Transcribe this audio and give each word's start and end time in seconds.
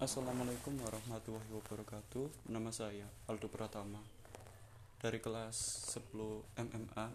Assalamualaikum 0.00 0.80
warahmatullahi 0.80 1.52
wabarakatuh. 1.60 2.48
Nama 2.48 2.72
saya 2.72 3.04
Aldo 3.28 3.52
Pratama. 3.52 4.00
Dari 4.96 5.20
kelas 5.20 5.84
10 5.92 6.16
MMA 6.56 7.06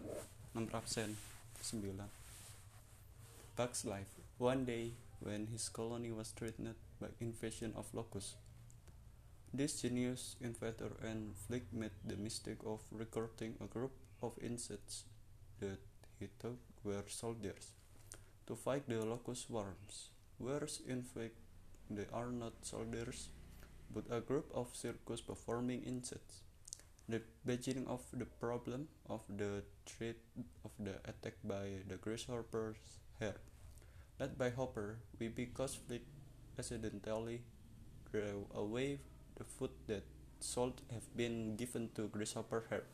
Nomor 0.54 0.70
absen 0.78 1.18
9 1.58 1.82
Bugs 3.58 3.82
Life. 3.82 4.22
One 4.38 4.62
day 4.62 4.94
when 5.18 5.50
his 5.50 5.66
colony 5.66 6.14
was 6.14 6.30
threatened 6.30 6.78
by 7.02 7.10
invasion 7.18 7.74
of 7.74 7.90
locusts 7.90 8.38
This 9.50 9.82
genius 9.82 10.38
inventor 10.38 10.94
and 11.02 11.34
Flick 11.34 11.66
made 11.74 11.98
the 12.06 12.14
mistake 12.14 12.62
of 12.62 12.86
recruiting 12.94 13.58
a 13.58 13.66
group 13.66 13.98
of 14.22 14.38
insects 14.38 15.02
that 15.58 15.82
he 16.22 16.30
thought 16.38 16.62
were 16.86 17.02
soldiers 17.10 17.74
to 18.46 18.54
fight 18.54 18.86
the 18.86 19.02
locust 19.02 19.50
swarms. 19.50 20.14
Whereas 20.38 20.78
in 20.86 21.02
they 21.90 22.06
are 22.12 22.30
not 22.30 22.52
soldiers, 22.62 23.28
but 23.94 24.04
a 24.10 24.20
group 24.20 24.50
of 24.54 24.74
circus 24.74 25.20
performing 25.20 25.82
insects. 25.82 26.42
The 27.08 27.22
beginning 27.44 27.86
of 27.86 28.02
the 28.12 28.26
problem 28.26 28.88
of 29.08 29.22
the 29.28 29.62
threat 29.86 30.16
of 30.64 30.72
the 30.78 30.98
attack 31.06 31.34
by 31.44 31.86
the 31.86 31.96
grasshopper's 31.96 32.98
hair. 33.20 33.36
Led 34.18 34.36
by 34.36 34.50
Hopper, 34.50 34.98
we 35.20 35.28
because 35.28 35.76
Flick 35.76 36.02
accidentally 36.58 37.42
threw 38.10 38.46
away 38.54 38.98
the 39.36 39.44
food 39.44 39.70
that 39.86 40.02
should 40.42 40.80
have 40.90 41.06
been 41.16 41.54
given 41.56 41.90
to 41.94 42.08
grasshopper 42.08 42.64
hair. 42.70 42.84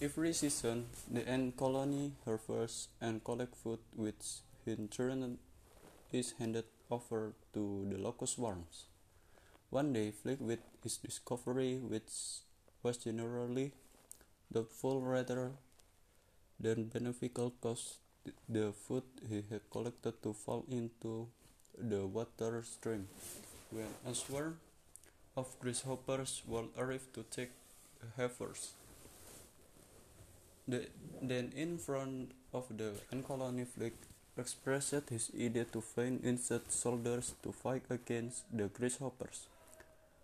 Every 0.00 0.32
season, 0.32 0.86
the 1.10 1.26
ant 1.28 1.56
colony 1.56 2.12
harvests 2.24 2.88
and 3.00 3.24
collect 3.24 3.56
food 3.56 3.78
which 3.94 4.42
in 4.66 4.88
turn 4.88 5.38
is 6.12 6.34
handed 6.38 6.64
over 6.90 7.32
to 7.54 7.86
the 7.88 7.98
locust 7.98 8.34
swarms. 8.34 8.86
One 9.70 9.92
day, 9.92 10.10
Flick, 10.10 10.40
with 10.40 10.60
his 10.82 10.98
discovery, 10.98 11.80
which 11.80 12.44
was 12.82 12.98
generally 12.98 13.72
doubtful 14.52 15.00
rather 15.00 15.52
than 16.60 16.84
beneficial, 16.92 17.52
caused 17.60 17.96
the 18.48 18.72
food 18.72 19.02
he 19.28 19.44
had 19.48 19.62
collected 19.70 20.22
to 20.22 20.32
fall 20.32 20.64
into 20.68 21.28
the 21.78 22.06
water 22.06 22.62
stream. 22.62 23.08
When 23.70 23.88
a 24.06 24.14
swarm 24.14 24.60
of 25.36 25.48
grasshoppers 25.58 26.42
will 26.46 26.68
arrive 26.76 27.08
to 27.14 27.24
take 27.30 27.52
heifers, 28.16 28.74
the, 30.68 30.86
then 31.22 31.52
in 31.56 31.78
front 31.78 32.32
of 32.52 32.66
the 32.76 32.92
ant 33.10 33.26
colony, 33.26 33.64
Flick 33.64 33.94
expressed 34.36 35.08
his 35.10 35.30
idea 35.34 35.64
to 35.64 35.80
find 35.80 36.24
insect 36.24 36.72
soldiers 36.72 37.34
to 37.42 37.52
fight 37.52 37.82
against 37.90 38.44
the 38.52 38.68
grasshoppers, 38.68 39.46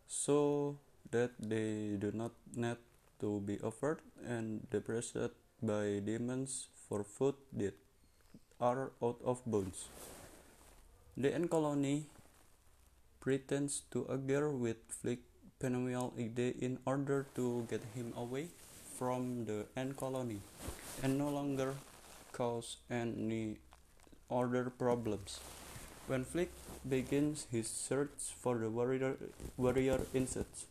so 0.08 0.76
that 1.10 1.32
they 1.38 1.96
do 1.98 2.12
not 2.12 2.32
need 2.54 2.76
to 3.20 3.40
be 3.40 3.58
offered 3.60 3.98
and 4.26 4.68
depressed 4.70 5.32
by 5.62 6.00
demons 6.04 6.68
for 6.88 7.04
food 7.04 7.34
that 7.52 7.74
are 8.60 8.90
out 9.02 9.18
of 9.24 9.42
bounds. 9.46 9.88
The 11.16 11.34
ant 11.34 11.50
colony 11.50 12.06
pretends 13.20 13.82
to 13.90 14.06
agree 14.08 14.48
with 14.54 14.78
Flick's 14.88 15.26
phenomenal 15.58 16.14
idea 16.18 16.54
in 16.60 16.78
order 16.86 17.26
to 17.34 17.66
get 17.68 17.82
him 17.94 18.14
away 18.16 18.46
from 18.96 19.44
the 19.44 19.66
ant 19.74 19.96
colony 19.96 20.40
and 21.02 21.18
no 21.18 21.28
longer 21.28 21.74
cause 22.32 22.76
any 22.90 23.58
other 24.30 24.70
problems. 24.70 25.40
When 26.06 26.24
Flick 26.24 26.50
begins 26.88 27.46
his 27.50 27.68
search 27.68 28.32
for 28.40 28.58
the 28.58 28.70
warrior, 28.70 29.16
warrior 29.56 30.00
insects, 30.14 30.66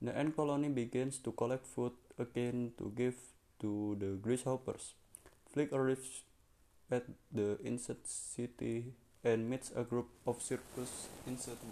the 0.00 0.16
ant 0.16 0.36
colony 0.36 0.68
begins 0.68 1.18
to 1.18 1.32
collect 1.32 1.66
food 1.66 1.92
again 2.18 2.72
to 2.78 2.92
give 2.96 3.16
to 3.60 3.96
the 3.98 4.16
grasshoppers. 4.20 4.94
Flick 5.52 5.72
arrives 5.72 6.22
at 6.90 7.04
the 7.32 7.58
insect 7.64 8.08
city 8.08 8.92
and 9.24 9.50
meets 9.50 9.72
a 9.76 9.82
group 9.82 10.08
of 10.26 10.40
circus 10.40 11.08
insects 11.26 11.64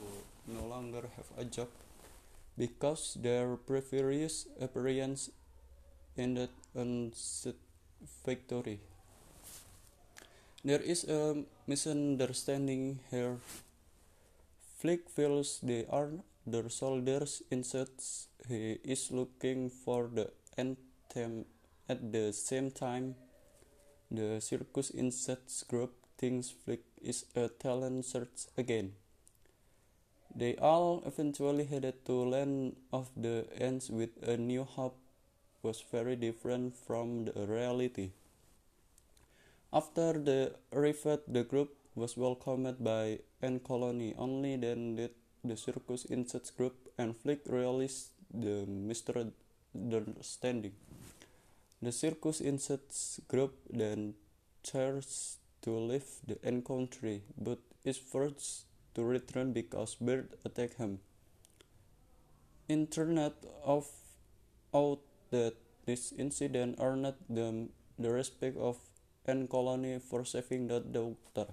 who 0.46 0.54
no 0.54 0.66
longer 0.66 1.08
have 1.16 1.26
a 1.38 1.44
job 1.44 1.68
because 2.56 3.16
their 3.22 3.56
previous 3.56 4.46
appearance 4.60 5.30
ended 6.16 6.50
unsatisfactory. 6.76 8.80
There 10.68 10.84
is 10.84 11.04
a 11.08 11.48
misunderstanding 11.66 13.00
here. 13.10 13.38
Flick 14.76 15.08
feels 15.08 15.60
they 15.62 15.86
are 15.88 16.10
the 16.46 16.68
soldiers 16.68 17.40
insects 17.50 18.28
he 18.50 18.76
is 18.84 19.08
looking 19.10 19.70
for 19.70 20.10
the 20.12 20.28
anthem 20.58 21.46
at 21.88 22.12
the 22.12 22.34
same 22.34 22.70
time 22.70 23.14
the 24.10 24.42
circus 24.44 24.90
insects 24.90 25.62
group 25.62 25.94
thinks 26.18 26.50
Flick 26.50 26.84
is 27.00 27.24
a 27.34 27.48
talent 27.48 28.04
search 28.04 28.52
again. 28.58 28.92
They 30.36 30.54
all 30.56 31.02
eventually 31.06 31.64
headed 31.64 32.04
to 32.04 32.28
land 32.28 32.76
of 32.92 33.08
the 33.16 33.48
ants 33.56 33.88
with 33.88 34.10
a 34.20 34.36
new 34.36 34.64
hope 34.64 35.00
was 35.62 35.82
very 35.90 36.16
different 36.16 36.76
from 36.76 37.24
the 37.24 37.46
reality. 37.46 38.10
After 39.70 40.14
the 40.14 40.56
arrival, 40.72 41.20
the 41.28 41.44
group 41.44 41.76
was 41.94 42.16
welcomed 42.16 42.82
by 42.82 43.18
Ant 43.42 43.62
Colony. 43.64 44.14
Only 44.16 44.56
then 44.56 44.96
did 44.96 45.10
the 45.44 45.58
circus 45.58 46.06
insects 46.08 46.50
group 46.50 46.88
and 46.96 47.14
Flick 47.14 47.42
realize 47.44 48.08
the 48.32 48.64
misunderstanding. 48.64 50.72
The 51.82 51.92
circus 51.92 52.40
insects 52.40 53.20
group 53.28 53.58
then 53.68 54.14
tries 54.64 55.36
to 55.62 55.76
leave 55.76 56.08
the 56.26 56.38
ant 56.42 56.64
country, 56.64 57.24
but 57.36 57.58
is 57.84 57.98
forced 57.98 58.64
to 58.94 59.04
return 59.04 59.52
because 59.52 59.96
birds 59.96 60.34
attack 60.46 60.76
him. 60.76 61.00
Internet 62.68 63.34
of 63.64 63.86
out 64.74 65.00
that 65.30 65.56
this 65.84 66.12
incident 66.16 66.76
earned 66.80 67.12
them 67.28 67.68
the 67.98 68.10
respect 68.10 68.56
of 68.56 68.78
ant 69.28 69.48
colony 69.50 70.00
for 70.00 70.24
saving 70.24 70.66
the 70.68 70.80
daughter. 70.80 71.52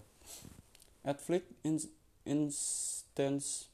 At 1.04 1.22
Flick 1.22 1.44
in 1.64 1.80
instance, 2.26 3.68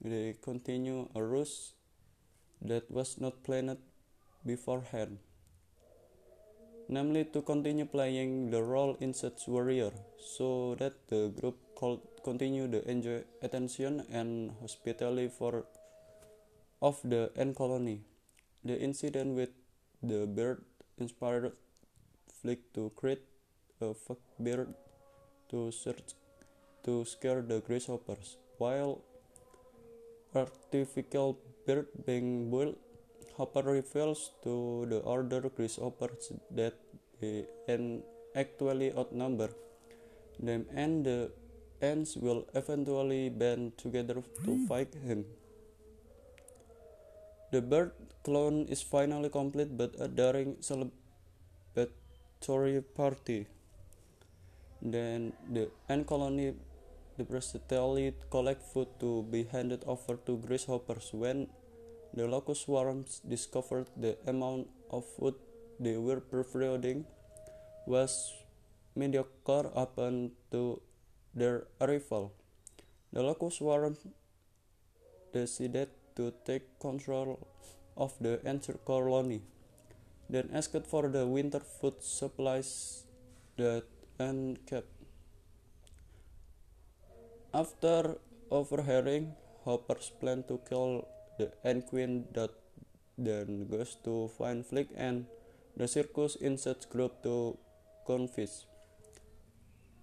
they 0.00 0.36
continue 0.40 1.08
a 1.14 1.22
ruse 1.22 1.74
that 2.62 2.90
was 2.90 3.20
not 3.20 3.42
planned 3.42 3.76
beforehand, 4.46 5.18
namely 6.88 7.24
to 7.24 7.42
continue 7.42 7.84
playing 7.84 8.50
the 8.50 8.62
role 8.62 8.96
insect 9.00 9.42
warrior, 9.46 9.90
so 10.16 10.76
that 10.78 10.94
the 11.08 11.28
group 11.40 11.58
could 11.74 12.00
continue 12.24 12.70
to 12.70 12.80
enjoy 12.88 13.22
attention 13.42 14.06
and 14.10 14.52
hospitality 14.60 15.28
for 15.28 15.66
of 16.80 17.00
the 17.04 17.30
ant 17.36 17.56
colony. 17.56 18.00
The 18.64 18.78
incident 18.78 19.34
with 19.34 19.50
the 20.02 20.26
bird 20.26 20.62
inspired 20.98 21.52
Flick 22.40 22.72
to 22.74 22.90
create 22.94 23.22
a 23.80 23.94
fake 23.94 24.18
bird 24.38 24.74
to 25.50 25.70
search 25.70 26.14
to 26.84 27.04
scare 27.04 27.42
the 27.42 27.60
grasshoppers, 27.60 28.36
while 28.58 29.02
artificial 30.34 31.38
bird 31.66 31.86
being 32.06 32.50
built, 32.50 32.76
Hopper 33.36 33.62
reveals 33.62 34.32
to 34.42 34.86
the 34.90 35.00
other 35.02 35.48
grasshoppers 35.48 36.32
that 36.50 36.74
they 37.20 37.46
actually 38.34 38.92
outnumber 38.96 39.50
them 40.40 40.66
and 40.74 41.04
the 41.04 41.30
ants 41.80 42.16
will 42.16 42.44
eventually 42.54 43.28
band 43.28 43.78
together 43.78 44.14
to 44.14 44.50
hmm. 44.50 44.66
fight 44.66 44.92
him. 44.94 45.24
The 47.52 47.62
bird 47.62 47.92
clone 48.24 48.66
is 48.68 48.82
finally 48.82 49.30
complete, 49.30 49.76
but 49.76 50.16
during 50.16 50.56
celebratory 50.56 50.90
party, 52.94 53.46
then 54.82 55.32
the 55.50 55.70
ant 55.88 56.06
colony 56.06 56.54
desperately 57.18 58.14
collect 58.30 58.62
food 58.62 58.88
to 59.00 59.24
be 59.30 59.44
handed 59.44 59.82
over 59.86 60.16
to 60.26 60.36
grasshoppers. 60.38 61.10
When 61.12 61.48
the 62.14 62.26
locust 62.26 62.64
swarms 62.64 63.20
discovered 63.28 63.88
the 63.96 64.16
amount 64.26 64.68
of 64.90 65.04
food 65.04 65.34
they 65.80 65.96
were 65.96 66.20
providing 66.20 67.04
was 67.86 68.32
mediocre 68.94 69.70
up 69.74 69.96
to 70.50 70.80
their 71.34 71.66
arrival. 71.80 72.32
The 73.12 73.22
locust 73.22 73.58
swarm 73.58 73.96
decided 75.32 75.88
to 76.16 76.32
take 76.44 76.78
control 76.78 77.46
of 77.96 78.14
the 78.20 78.40
ant 78.44 78.68
colony, 78.84 79.42
then 80.30 80.50
asked 80.52 80.86
for 80.86 81.08
the 81.08 81.26
winter 81.26 81.60
food 81.60 82.02
supplies 82.02 83.04
that 83.56 83.84
kept. 84.18 84.90
After 87.54 88.18
overhearing 88.50 89.34
Hopper's 89.64 90.10
plan 90.20 90.42
to 90.48 90.58
kill 90.68 91.06
the 91.38 91.52
Ant 91.62 91.86
Queen, 91.86 92.26
Dot 92.32 92.50
then 93.16 93.68
goes 93.70 93.96
to 94.02 94.28
find 94.36 94.66
Flick 94.66 94.88
and 94.96 95.26
the 95.76 95.86
circus 95.86 96.36
insect 96.40 96.90
group 96.90 97.22
to 97.22 97.56
convince 98.06 98.66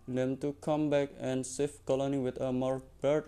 them 0.07 0.37
to 0.37 0.53
come 0.61 0.89
back 0.89 1.09
and 1.19 1.45
save 1.45 1.85
colony 1.85 2.17
with 2.17 2.39
a 2.39 2.53
more 2.53 2.81
bird 3.01 3.25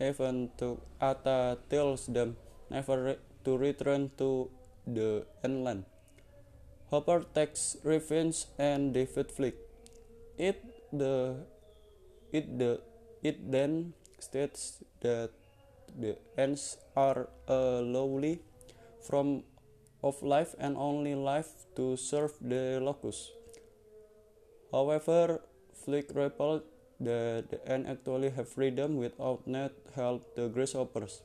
even 0.00 0.50
to 0.58 0.80
Atta 1.00 1.58
tells 1.68 2.06
them 2.06 2.36
never 2.70 3.02
re 3.02 3.16
to 3.44 3.56
return 3.58 4.10
to 4.18 4.50
the 4.86 5.26
inland. 5.42 5.84
Hopper 6.90 7.24
takes 7.34 7.76
revenge 7.82 8.46
and 8.58 8.94
defeats 8.94 9.34
Flick. 9.34 9.71
It 10.38 10.64
the 10.92 11.44
it 12.32 12.58
the 12.58 12.80
it 13.22 13.50
then 13.50 13.92
states 14.18 14.82
that 15.00 15.30
the 15.92 16.16
ants 16.36 16.78
are 16.96 17.28
a 17.46 17.82
lowly 17.84 18.40
form 19.02 19.44
of 20.02 20.22
life 20.22 20.54
and 20.58 20.76
only 20.76 21.14
life 21.14 21.68
to 21.76 21.96
serve 21.96 22.32
the 22.40 22.80
locust. 22.80 23.30
However, 24.72 25.42
Flick 25.74 26.10
repelled 26.14 26.62
that 27.00 27.50
the 27.50 27.60
ants 27.68 27.90
actually 27.90 28.30
have 28.30 28.48
freedom 28.48 28.96
without 28.96 29.46
net 29.46 29.72
help 29.94 30.34
the 30.34 30.48
grasshoppers. 30.48 31.22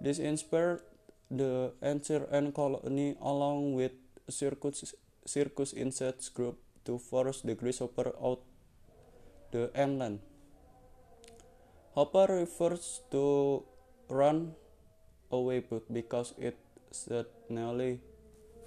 This 0.00 0.18
inspired 0.18 0.82
the 1.30 1.72
entire 1.82 2.28
ant 2.30 2.54
colony 2.54 3.16
along 3.20 3.74
with 3.74 3.92
circus, 4.28 4.94
circus 5.26 5.72
insects 5.72 6.28
group 6.28 6.58
to 6.84 6.98
force 6.98 7.42
the 7.42 7.54
grasshopper 7.54 8.12
out 8.22 8.40
the 9.50 9.70
inland. 9.74 10.20
Hopper 11.94 12.26
refers 12.40 13.02
to 13.10 13.64
run 14.08 14.54
away 15.30 15.60
but 15.60 15.92
because 15.92 16.34
it 16.38 16.58
suddenly 16.90 18.00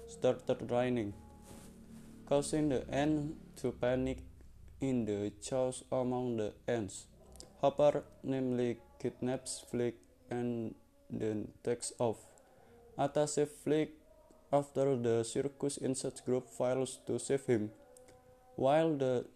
started 0.06 0.70
raining, 0.70 1.12
causing 2.28 2.68
the 2.68 2.88
ants 2.90 3.34
to 3.62 3.72
panic 3.72 4.18
in 4.80 5.04
the 5.04 5.32
chaos 5.42 5.82
among 5.90 6.36
the 6.36 6.52
ants. 6.68 7.06
Hopper 7.60 8.04
namely 8.22 8.78
kidnaps 9.00 9.64
Flick 9.70 9.96
and 10.30 10.74
then 11.10 11.48
takes 11.64 11.92
off. 11.98 12.18
Saves 13.26 13.50
Flick 13.64 13.90
after 14.52 14.96
the 14.96 15.24
circus 15.24 15.78
insect 15.78 16.24
group 16.24 16.48
fails 16.48 16.98
to 17.06 17.18
save 17.18 17.46
him. 17.46 17.70
While 18.56 18.96
the 18.96 19.26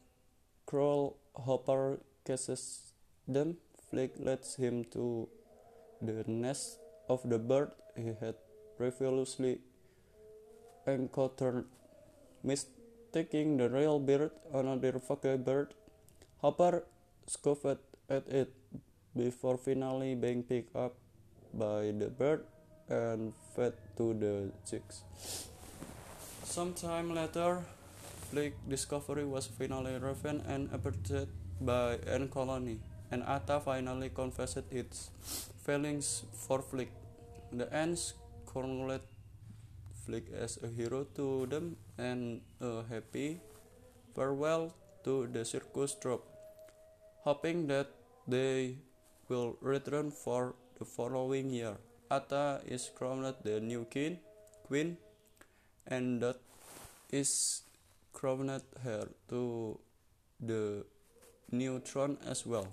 cruel 0.65 1.17
Hopper 1.37 2.01
catches 2.25 2.93
them, 3.29 3.59
Flick 3.91 4.19
leads 4.19 4.57
him 4.57 4.85
to 4.93 5.29
the 6.01 6.25
nest 6.27 6.79
of 7.09 7.29
the 7.29 7.39
bird 7.39 7.73
he 7.97 8.15
had 8.21 8.37
previously 8.77 9.61
encountered. 10.87 11.67
Mistaking 12.43 13.59
the 13.59 13.69
real 13.69 13.99
bird, 13.99 14.31
another 14.55 14.99
fake 14.99 15.45
bird, 15.45 15.75
Hopper 16.41 16.85
scoffed 17.27 17.85
at 18.09 18.27
it 18.29 18.53
before 19.15 19.59
finally 19.59 20.15
being 20.15 20.43
picked 20.43 20.75
up 20.75 20.95
by 21.53 21.93
the 21.93 22.09
bird 22.09 22.47
and 22.89 23.35
fed 23.55 23.75
to 23.99 24.15
the 24.15 24.51
chicks. 24.65 25.03
Sometime 26.45 27.15
later, 27.15 27.63
Flick 28.31 28.55
discovery 28.69 29.25
was 29.27 29.51
finally 29.51 29.99
revealed 29.99 30.47
and 30.47 30.71
aborted 30.73 31.27
by 31.61 31.99
Ant 32.07 32.31
Colony, 32.31 32.79
and 33.11 33.27
Atta 33.27 33.59
finally 33.59 34.09
confessed 34.09 34.63
its 34.71 35.11
feelings 35.67 36.23
for 36.33 36.63
Flick. 36.63 36.95
The 37.51 37.67
ants 37.75 38.15
congratulate 38.47 39.03
Flick 40.07 40.31
as 40.31 40.63
a 40.63 40.69
hero 40.69 41.05
to 41.17 41.47
them 41.47 41.77
and 41.99 42.41
a 42.61 42.87
happy 42.87 43.41
farewell 44.15 44.75
to 45.03 45.27
the 45.27 45.45
circus 45.45 45.99
troupe, 45.99 46.23
hoping 47.27 47.67
that 47.67 47.91
they 48.29 48.79
will 49.29 49.59
return 49.61 50.13
for 50.13 50.55
the 50.79 50.85
following 50.85 51.51
year. 51.51 51.77
Atta 52.11 52.63
is 52.67 52.91
crowned 52.95 53.35
the 53.43 53.59
new 53.59 53.87
king, 53.91 54.19
queen, 54.67 54.97
and 55.87 56.21
Dot 56.21 56.39
is 57.11 57.63
crowned 58.13 58.63
heir 58.85 59.09
to 59.29 59.79
the 60.41 60.85
new 61.51 61.81
throne 61.81 62.19
as 62.27 62.47
well. 62.47 62.69